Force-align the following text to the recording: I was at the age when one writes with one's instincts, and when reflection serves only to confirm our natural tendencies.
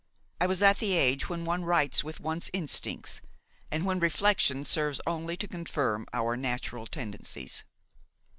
I 0.39 0.47
was 0.47 0.63
at 0.63 0.79
the 0.79 0.93
age 0.93 1.29
when 1.29 1.45
one 1.45 1.63
writes 1.63 2.03
with 2.03 2.19
one's 2.19 2.49
instincts, 2.53 3.21
and 3.69 3.85
when 3.85 3.99
reflection 3.99 4.65
serves 4.65 4.99
only 5.05 5.37
to 5.37 5.47
confirm 5.47 6.07
our 6.11 6.35
natural 6.35 6.87
tendencies. 6.87 7.63